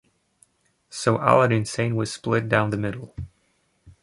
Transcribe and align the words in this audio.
So 0.89 1.17
"Aladdin 1.17 1.63
Sane" 1.63 1.95
was 1.95 2.11
split 2.11 2.49
down 2.49 2.71
the 2.71 2.77
middle. 2.77 3.13